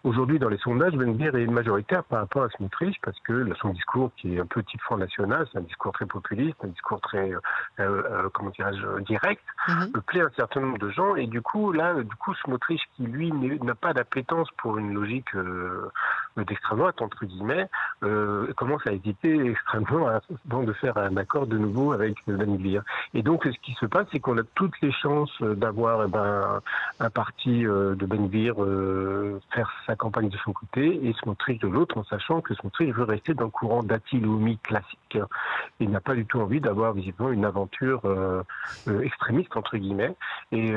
Aujourd'hui, 0.03 0.39
dans 0.39 0.49
les 0.49 0.57
sondages, 0.57 0.93
Ben 0.93 1.13
Gvir 1.13 1.35
est 1.35 1.45
majoritaire 1.45 2.03
par 2.05 2.19
rapport 2.19 2.43
à 2.43 2.49
Smotrich 2.49 2.95
parce 3.03 3.19
que 3.19 3.53
son 3.61 3.69
discours, 3.69 4.11
qui 4.15 4.35
est 4.35 4.39
un 4.39 4.45
peu 4.45 4.63
type 4.63 4.81
Front 4.81 4.97
National, 4.97 5.45
c'est 5.51 5.59
un 5.59 5.61
discours 5.61 5.91
très 5.91 6.05
populiste, 6.05 6.57
un 6.63 6.69
discours 6.69 7.01
très, 7.01 7.31
euh, 7.31 7.39
euh, 7.79 8.29
comment 8.33 8.51
dirais-je, 8.51 9.03
direct, 9.03 9.43
mm 9.67 9.97
plaît 10.07 10.21
à 10.21 10.25
un 10.25 10.31
certain 10.37 10.61
nombre 10.61 10.77
de 10.77 10.89
gens 10.89 11.15
et 11.15 11.27
du 11.27 11.41
coup, 11.41 11.71
là, 11.71 11.93
du 12.03 12.15
coup, 12.15 12.33
Smotrich, 12.35 12.81
qui 12.95 13.03
lui 13.03 13.31
n'a 13.31 13.75
pas 13.75 13.93
d'appétence 13.93 14.49
pour 14.57 14.77
une 14.77 14.93
logique 14.93 15.33
euh, 15.35 15.89
d'extrême 16.37 16.79
droite, 16.79 17.01
entre 17.01 17.25
guillemets, 17.25 17.67
commence 18.55 18.85
à 18.85 18.91
hésiter 18.91 19.49
extrêmement 19.49 20.07
avant 20.07 20.63
de 20.63 20.73
faire 20.73 20.97
un 20.97 21.17
accord 21.17 21.47
de 21.47 21.57
nouveau 21.57 21.93
avec 21.93 22.15
Gvir. 22.27 22.83
Et 23.13 23.23
donc, 23.23 23.43
ce 23.45 23.59
qui 23.61 23.73
se 23.73 23.85
passe, 23.85 24.07
c'est 24.11 24.19
qu'on 24.19 24.37
a 24.37 24.43
toutes 24.55 24.79
les 24.81 24.91
chances 24.91 25.41
d'avoir 25.41 26.05
eh 26.05 26.07
ben, 26.07 26.61
un 26.99 27.09
parti 27.09 27.63
de 27.63 28.05
Ben 28.05 28.27
Gvir 28.27 28.55
faire 29.51 29.71
sa 29.85 29.95
campagne 29.95 30.29
de 30.29 30.37
son 30.37 30.53
côté 30.53 31.07
et 31.07 31.13
Smotrich 31.13 31.59
de 31.61 31.67
l'autre, 31.67 31.97
en 31.97 32.03
sachant 32.03 32.41
que 32.41 32.53
Smotrich 32.53 32.93
veut 32.93 33.03
rester 33.03 33.33
dans 33.33 33.45
le 33.45 33.51
courant 33.51 33.83
d'Atiloumi 33.83 34.57
classique. 34.59 35.17
Il 35.79 35.89
n'a 35.89 36.01
pas 36.01 36.13
du 36.13 36.25
tout 36.25 36.39
envie 36.39 36.61
d'avoir 36.61 36.93
visiblement 36.93 37.31
une 37.31 37.45
aventure 37.45 38.01
extrémiste, 39.01 39.55
entre 39.57 39.77
guillemets. 39.77 40.15
Et 40.51 40.71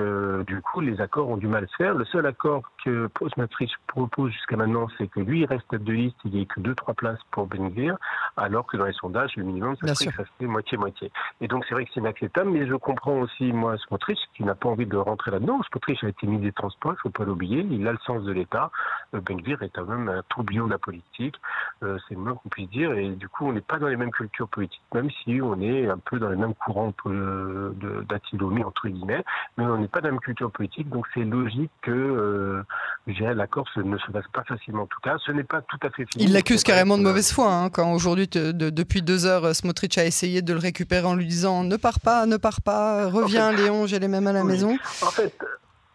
du 0.46 0.60
coup, 0.62 0.80
les 0.80 0.99
accords 1.00 1.28
ont 1.28 1.36
du 1.36 1.46
mal 1.46 1.64
à 1.64 1.66
se 1.66 1.76
faire. 1.76 1.94
Le 1.94 2.04
seul 2.06 2.26
accord 2.26 2.62
que 2.84 3.08
Smotrich 3.34 3.72
propose 3.86 4.32
jusqu'à 4.32 4.56
maintenant, 4.56 4.88
c'est 4.98 5.08
que 5.08 5.20
lui, 5.20 5.40
il 5.40 5.46
reste 5.46 5.66
tête 5.68 5.84
de 5.84 5.92
liste, 5.92 6.16
il 6.24 6.32
n'y 6.32 6.42
a 6.42 6.44
que 6.44 6.60
2-3 6.60 6.94
places 6.94 7.18
pour 7.30 7.46
Benvir, 7.46 7.96
alors 8.36 8.66
que 8.66 8.76
dans 8.76 8.86
les 8.86 8.92
sondages, 8.92 9.36
le 9.36 9.44
minimum, 9.44 9.76
ça 9.80 9.94
serait 9.94 10.14
ça 10.16 10.24
fait 10.38 10.46
moitié-moitié. 10.46 11.10
Et 11.40 11.48
donc, 11.48 11.64
c'est 11.68 11.74
vrai 11.74 11.84
que 11.84 11.90
c'est 11.94 12.00
inacceptable, 12.00 12.50
mais 12.50 12.66
je 12.66 12.74
comprends 12.74 13.18
aussi, 13.18 13.52
moi, 13.52 13.76
Smotrich, 13.78 14.18
qui 14.34 14.44
n'a 14.44 14.54
pas 14.54 14.68
envie 14.68 14.86
de 14.86 14.96
rentrer 14.96 15.30
là-dedans. 15.30 15.60
Smotrich 15.70 16.02
a 16.04 16.08
été 16.08 16.26
mis 16.26 16.38
des 16.38 16.52
transports, 16.52 16.92
il 16.92 16.96
ne 16.96 17.00
faut 17.00 17.10
pas 17.10 17.24
l'oublier, 17.24 17.66
il 17.70 17.86
a 17.86 17.92
le 17.92 17.98
sens 18.06 18.22
de 18.24 18.32
l'État. 18.32 18.70
Euh, 19.14 19.20
Benvir 19.20 19.62
est 19.62 19.70
quand 19.70 19.86
même 19.86 20.08
un 20.08 20.22
tourbillon 20.28 20.66
de 20.66 20.72
la 20.72 20.78
politique, 20.78 21.36
euh, 21.82 21.98
c'est 22.08 22.14
le 22.14 22.20
moins 22.20 22.34
qu'on 22.34 22.48
puisse 22.48 22.70
dire, 22.70 22.92
et 22.92 23.08
du 23.10 23.28
coup, 23.28 23.46
on 23.46 23.52
n'est 23.52 23.60
pas 23.60 23.78
dans 23.78 23.88
les 23.88 23.96
mêmes 23.96 24.10
cultures 24.10 24.48
politiques, 24.48 24.82
même 24.94 25.10
si 25.22 25.40
on 25.40 25.60
est 25.60 25.88
un 25.88 25.98
peu 25.98 26.18
dans 26.18 26.28
les 26.28 26.36
mêmes 26.36 26.54
courants 26.54 26.92
euh, 27.06 27.72
d'Atilomi, 28.08 28.62
entre 28.64 28.88
guillemets, 28.88 29.24
mais 29.56 29.64
on 29.64 29.78
n'est 29.78 29.88
pas 29.88 30.00
dans 30.00 30.08
la 30.08 30.12
même 30.12 30.20
culture 30.20 30.50
politique, 30.50 30.88
donc 30.90 31.06
c'est 31.14 31.24
logique 31.24 31.70
que 31.82 31.90
euh, 31.90 32.62
l'accord 33.06 33.66
ne 33.76 33.98
se 33.98 34.10
passe 34.10 34.26
pas 34.32 34.44
facilement. 34.44 34.82
En 34.82 34.86
tout 34.86 35.00
cas, 35.02 35.16
ce 35.24 35.32
n'est 35.32 35.44
pas 35.44 35.62
tout 35.62 35.78
à 35.82 35.90
fait 35.90 36.06
fini. 36.10 36.24
Il 36.24 36.32
l'accuse 36.32 36.62
carrément 36.62 36.98
de 36.98 37.02
mauvaise 37.02 37.32
foi, 37.32 37.52
hein, 37.52 37.70
quand 37.70 37.92
aujourd'hui, 37.92 38.28
depuis 38.28 39.02
deux 39.02 39.26
heures, 39.26 39.54
Smotrich 39.54 39.96
a 39.98 40.04
essayé 40.04 40.42
de 40.42 40.52
le 40.52 40.58
récupérer 40.58 41.06
en 41.06 41.14
lui 41.14 41.26
disant 41.26 41.64
ne 41.64 41.76
pars 41.76 42.00
pas, 42.00 42.26
ne 42.26 42.36
pars 42.36 42.60
pas, 42.60 43.08
reviens 43.08 43.52
Léon, 43.52 43.86
j'ai 43.86 43.98
les 43.98 44.08
mêmes 44.08 44.26
à 44.26 44.32
la 44.32 44.44
maison. 44.44 44.76
En 45.02 45.10
fait, 45.10 45.34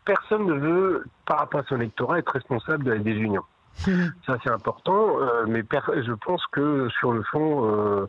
personne 0.05 0.45
ne 0.45 0.53
veut, 0.53 1.05
par 1.25 1.39
rapport 1.39 1.61
à 1.61 1.63
son 1.67 1.77
électorat, 1.77 2.19
être 2.19 2.31
responsable 2.31 2.83
de 2.83 2.91
la 2.91 2.99
désunion. 2.99 3.43
Ça, 4.25 4.37
c'est 4.43 4.49
important, 4.49 5.19
euh, 5.19 5.45
mais 5.47 5.61
je 5.61 6.13
pense 6.25 6.41
que 6.51 6.87
sur 6.99 7.11
le 7.11 7.23
fond, 7.23 7.69
euh, 7.69 8.07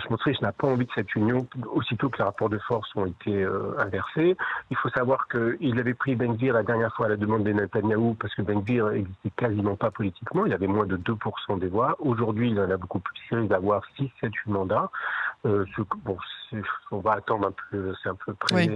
Smotrich 0.00 0.40
n'a 0.40 0.52
pas 0.52 0.68
envie 0.68 0.86
de 0.86 0.90
cette 0.94 1.14
union 1.14 1.46
aussitôt 1.72 2.08
que 2.08 2.18
les 2.18 2.24
rapports 2.24 2.48
de 2.48 2.58
force 2.58 2.88
ont 2.96 3.06
été 3.06 3.42
euh, 3.42 3.74
inversés. 3.78 4.36
Il 4.70 4.76
faut 4.76 4.88
savoir 4.90 5.28
qu'il 5.28 5.78
avait 5.78 5.94
pris 5.94 6.14
Benvir 6.14 6.54
la 6.54 6.62
dernière 6.62 6.94
fois 6.94 7.06
à 7.06 7.08
la 7.10 7.16
demande 7.16 7.44
des 7.44 7.54
Netanyahou 7.54 8.14
parce 8.14 8.34
que 8.34 8.42
Benvir 8.42 8.88
n'existait 8.88 9.30
quasiment 9.36 9.76
pas 9.76 9.90
politiquement. 9.90 10.46
Il 10.46 10.52
avait 10.52 10.66
moins 10.66 10.86
de 10.86 10.96
2% 10.96 11.58
des 11.58 11.68
voix. 11.68 11.96
Aujourd'hui, 11.98 12.50
il 12.50 12.60
en 12.60 12.70
a 12.70 12.76
beaucoup 12.76 13.00
plus. 13.00 13.14
Il 13.32 13.48
d'avoir 13.48 13.82
6, 13.96 14.10
7, 14.20 14.32
8 14.34 14.50
mandats. 14.52 14.90
Euh, 15.46 15.66
bon, 16.04 16.16
on 16.90 16.98
va 16.98 17.12
attendre 17.12 17.48
un 17.48 17.54
peu, 17.70 17.94
c'est 18.02 18.08
un 18.08 18.14
peu 18.14 18.32
pré, 18.34 18.66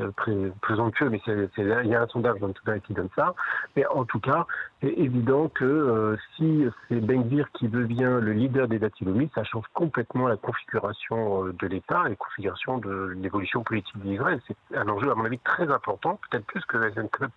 présomptueux, 0.60 1.08
mais 1.08 1.20
il 1.26 1.86
y 1.86 1.94
a 1.94 2.02
un 2.02 2.06
sondage 2.08 2.38
dans 2.40 2.52
tout 2.52 2.64
cas 2.64 2.78
qui 2.78 2.92
donne 2.92 3.08
ça. 3.16 3.34
Mais 3.74 3.86
en 3.86 4.04
tout 4.04 4.20
cas, 4.20 4.46
c'est 4.82 4.92
évident 4.92 5.48
que 5.48 5.64
euh, 5.64 6.16
si 6.36 6.66
c'est 6.88 7.00
Benvir 7.00 7.50
qui 7.52 7.68
devient 7.68 8.18
le 8.20 8.32
leader 8.32 8.68
des 8.68 8.78
Datilomis, 8.78 9.30
ça 9.34 9.44
change 9.44 9.64
complètement 9.72 10.28
la 10.28 10.36
configuration 10.36 11.46
euh, 11.46 11.54
de 11.58 11.66
l'État 11.66 12.02
et 12.06 12.10
la 12.10 12.16
configuration 12.16 12.78
de 12.78 13.16
l'évolution 13.16 13.62
politique 13.62 13.98
d'Israël. 14.00 14.40
C'est 14.46 14.76
un 14.76 14.88
enjeu, 14.88 15.10
à 15.10 15.14
mon 15.14 15.24
avis, 15.24 15.38
très 15.38 15.70
important, 15.70 16.20
peut-être 16.30 16.44
plus 16.46 16.64
que 16.66 16.76
la 16.76 16.90
Club 16.90 17.30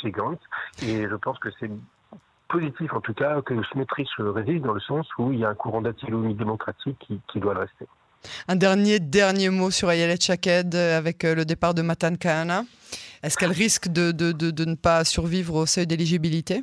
chez 0.00 0.12
Gantz. 0.12 0.40
Et 0.82 1.08
je 1.08 1.14
pense 1.16 1.38
que 1.38 1.48
c'est 1.58 1.70
positif, 2.48 2.92
en 2.92 3.00
tout 3.00 3.14
cas, 3.14 3.42
que 3.42 3.60
Smotrich 3.64 4.08
résiste 4.18 4.64
dans 4.64 4.74
le 4.74 4.80
sens 4.80 5.06
où 5.18 5.32
il 5.32 5.40
y 5.40 5.44
a 5.44 5.48
un 5.48 5.54
courant 5.54 5.80
d'Atilomi 5.80 6.34
démocratique 6.34 6.98
qui, 7.00 7.20
qui 7.26 7.40
doit 7.40 7.54
le 7.54 7.60
rester. 7.60 7.88
Un 8.48 8.56
dernier, 8.56 9.00
dernier 9.00 9.50
mot 9.50 9.70
sur 9.70 9.90
Ayelet 9.90 10.20
Chaked 10.20 10.74
euh, 10.74 10.98
avec 10.98 11.24
euh, 11.24 11.34
le 11.34 11.44
départ 11.44 11.74
de 11.74 11.82
Matan 11.82 12.14
Kahana. 12.14 12.62
Est-ce 13.22 13.36
qu'elle 13.36 13.52
risque 13.52 13.88
de, 13.88 14.12
de, 14.12 14.32
de, 14.32 14.64
ne 14.64 14.74
pas 14.74 15.04
survivre 15.04 15.54
au 15.54 15.66
seuil 15.66 15.86
d'éligibilité? 15.86 16.62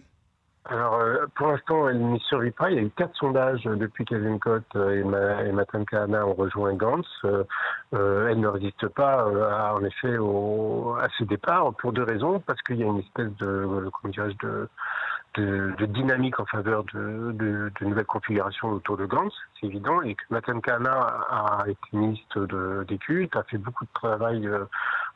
Alors, 0.67 0.95
euh, 0.95 1.25
pour 1.35 1.47
l'instant, 1.47 1.87
elle 1.89 1.99
n'y 1.99 2.19
survit 2.21 2.51
pas. 2.51 2.71
Il 2.71 2.75
y 2.77 2.79
a 2.79 2.81
eu 2.81 2.89
quatre 2.89 3.15
sondages 3.17 3.63
depuis 3.65 4.03
qu'Azim 4.05 4.39
et, 4.75 5.47
et 5.47 5.51
Matan 5.51 5.83
Kahana 5.83 6.25
ont 6.25 6.33
rejoint 6.33 6.73
Gantz. 6.73 7.05
elle 7.23 8.39
ne 8.39 8.47
résiste 8.47 8.87
pas, 8.87 9.27
en 9.75 9.83
effet, 9.83 10.15
à 10.15 11.07
ce 11.19 11.23
départ 11.25 11.71
pour 11.75 11.93
deux 11.93 12.03
raisons. 12.03 12.39
Parce 12.39 12.61
qu'il 12.63 12.77
y 12.77 12.83
a 12.83 12.87
une 12.87 12.99
espèce 12.99 13.31
de, 13.37 13.89
comment 13.91 14.11
dirais-je, 14.11 14.47
de, 14.47 14.67
de, 15.37 15.85
dynamique 15.85 16.39
en 16.39 16.45
faveur 16.45 16.83
de, 16.93 17.31
de, 17.33 17.71
de, 17.79 17.85
nouvelles 17.85 18.05
configurations 18.05 18.69
autour 18.69 18.97
de 18.97 19.05
Gantz, 19.05 19.33
c'est 19.59 19.67
évident, 19.67 20.01
et 20.01 20.15
que 20.15 20.23
Matan 20.29 20.59
Kahana 20.59 20.91
a 20.91 21.65
été 21.67 21.79
ministre 21.93 22.47
des 22.87 22.97
cultes, 22.97 23.35
a 23.35 23.43
fait 23.43 23.57
beaucoup 23.57 23.85
de 23.85 23.93
travail 23.93 24.49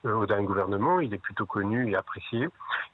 euh, 0.05 0.13
au 0.13 0.25
dernier 0.25 0.45
gouvernement, 0.45 1.01
il 1.01 1.13
est 1.13 1.17
plutôt 1.17 1.45
connu 1.45 1.91
et 1.91 1.95
apprécié. 1.95 2.47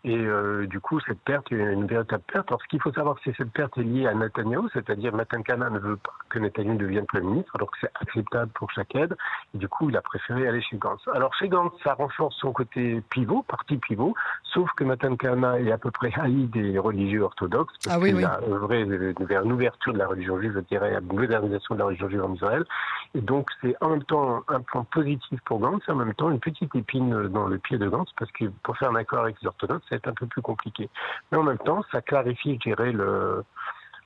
Et 0.04 0.18
euh, 0.18 0.66
du 0.66 0.80
coup, 0.80 1.00
cette 1.02 1.20
perte 1.20 1.52
est 1.52 1.56
une 1.56 1.86
véritable 1.86 2.24
perte. 2.32 2.48
Alors, 2.50 2.62
ce 2.64 2.68
qu'il 2.68 2.82
faut 2.82 2.92
savoir, 2.94 3.16
c'est 3.24 3.32
que 3.32 3.38
cette 3.38 3.52
perte 3.52 3.78
est 3.78 3.84
liée 3.84 4.08
à 4.08 4.14
Netanyahu, 4.16 4.70
c'est-à-dire 4.74 5.14
Matan 5.14 5.42
Kana 5.44 5.70
ne 5.70 5.78
veut 5.78 5.98
pas 5.98 6.14
que 6.30 6.40
Netanyahu 6.40 6.78
devienne 6.78 7.06
Premier 7.06 7.28
ministre, 7.28 7.52
alors 7.56 7.70
que 7.70 7.78
c'est 7.82 7.92
acceptable 8.02 8.52
pour 8.54 8.72
chaque 8.72 8.96
aide. 8.96 9.16
Et 9.54 9.60
du 9.60 9.68
coup, 9.68 9.90
il 9.90 9.98
a 9.98 10.02
préféré 10.02 10.48
aller 10.48 10.62
chez 10.62 10.78
Gantz. 10.78 11.02
Alors, 11.14 11.34
chez 11.36 11.48
Gantz, 11.48 11.74
ça 11.84 11.94
renforce 11.94 12.36
son 12.38 12.52
côté 12.52 13.02
pivot, 13.12 13.44
parti 13.48 13.78
pivot, 13.78 14.16
sauf 14.44 14.70
que 14.76 14.84
Matan 14.84 15.16
Kana 15.16 15.60
est 15.60 15.72
à 15.72 15.78
peu 15.78 15.92
près 15.92 16.12
haï 16.20 16.48
des 16.48 16.80
religieux 16.80 17.22
orthodoxes, 17.22 17.76
parce 17.84 17.98
ah 17.98 18.04
qu'il 18.04 18.26
a 18.26 18.42
œuvré 18.48 18.84
vers 19.20 19.44
une 19.44 19.52
ouverture 19.52 19.94
de 19.94 20.00
la 20.00 20.08
religion 20.08 20.40
juive, 20.40 20.54
je 20.56 20.62
dirais, 20.62 20.96
à 20.96 21.00
une 21.00 21.14
modernisation 21.14 21.76
de 21.76 21.80
la 21.80 21.86
religion 21.86 22.10
juive 22.10 22.24
en 22.24 22.34
Israël. 22.34 22.66
Et 23.14 23.22
donc, 23.22 23.50
c'est 23.62 23.76
en 23.82 23.90
même 23.90 24.04
temps 24.04 24.44
un 24.48 24.62
point 24.62 24.86
positif 24.92 25.40
pour 25.46 25.60
Gantz, 25.60 25.84
et 25.88 25.92
en 25.92 25.96
même 25.96 26.14
temps 26.16 26.32
une 26.32 26.40
petite 26.40 26.74
épine 26.76 26.95
dans 27.00 27.48
le 27.48 27.58
pied 27.58 27.78
de 27.78 27.88
Gantz 27.88 28.10
parce 28.18 28.32
que 28.32 28.46
pour 28.64 28.78
faire 28.78 28.92
un 28.92 28.96
accord 28.96 29.24
avec 29.24 29.42
les 29.42 29.48
orthodoxes, 29.48 29.84
ça 29.90 29.96
va 29.96 29.98
être 29.98 30.08
un 30.08 30.14
peu 30.14 30.28
plus 30.28 30.42
compliqué. 30.42 30.90
Mais 31.32 31.38
en 31.38 31.44
même 31.44 31.58
temps, 31.60 31.84
ça 31.92 32.02
clarifie, 32.02 32.56
je 32.56 32.70
dirais, 32.70 32.92
le, 32.92 33.44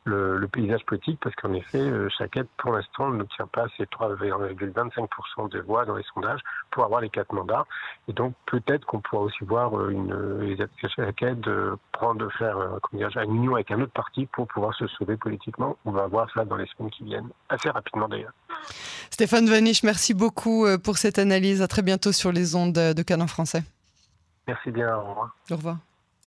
le, 0.06 0.48
paysage 0.52 0.84
politique 0.86 1.20
parce 1.22 1.36
qu'en 1.36 1.54
effet, 1.54 1.80
euh, 1.80 2.10
Chaquette, 2.18 2.48
pour 2.58 2.72
l'instant, 2.72 3.10
n'obtient 3.10 3.48
pas 3.48 3.68
ces 3.78 3.84
3,25% 3.84 5.50
de 5.50 5.60
voix 5.60 5.86
dans 5.86 5.96
les 5.96 6.04
sondages 6.14 6.40
pour 6.72 6.84
avoir 6.84 7.02
les 7.02 7.10
quatre 7.10 7.34
mandats. 7.34 7.66
Et 8.08 8.14
donc, 8.14 8.34
peut-être 8.46 8.86
qu'on 8.86 9.00
pourra 9.00 9.24
aussi 9.24 9.44
voir 9.44 9.78
euh, 9.78 9.90
une 9.90 10.58
Chaquette 10.96 11.48
euh, 11.48 11.76
prendre, 11.92 12.32
faire 12.34 12.58
dire, 12.94 13.10
une 13.18 13.36
union 13.36 13.56
avec 13.56 13.72
un 13.72 13.82
autre 13.82 13.94
parti 13.94 14.26
pour 14.28 14.48
pouvoir 14.48 14.74
se 14.76 14.88
sauver 14.88 15.18
politiquement. 15.18 15.78
On 15.86 15.92
va 15.92 16.08
voir 16.08 16.28
ça 16.34 16.46
dans 16.46 16.58
les 16.58 16.66
semaines 16.68 16.92
qui 16.92 17.04
viennent, 17.04 17.30
assez 17.50 17.70
rapidement 17.70 18.08
d'ailleurs. 18.08 18.34
Stéphane 19.12 19.48
Vanish, 19.48 19.84
merci 19.84 20.14
beaucoup 20.14 20.66
pour 20.84 20.98
cette 20.98 21.20
analyse. 21.20 21.62
À 21.62 21.68
très 21.68 21.82
bientôt 21.82 22.12
sur 22.12 22.32
les 22.32 22.56
ondes 22.56 22.74
de 22.74 23.04
Canon 23.04 23.28
français. 23.28 23.64
Merci 24.48 24.72
bien. 24.72 24.96
Au 24.96 25.10
revoir. 25.10 25.36
Au 25.52 25.56
revoir. 25.56 25.78